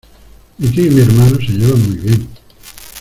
[0.57, 2.27] Mi tío y mi hermano se llevan muy bien.